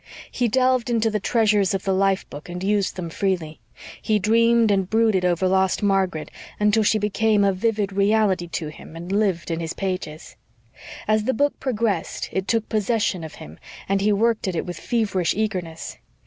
[0.31, 3.59] He delved into the treasures of the life book and used them freely.
[4.01, 8.95] He dreamed and brooded over lost Margaret until she became a vivid reality to him
[8.95, 10.37] and lived in his pages.
[11.07, 14.79] As the book progressed it took possession of him and he worked at it with
[14.79, 15.99] feverish eagerness.